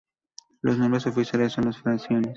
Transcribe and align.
Los 0.63 0.79
nombres 0.79 1.05
oficiales 1.05 1.53
son 1.53 1.65
los 1.65 1.77
frisones. 1.77 2.29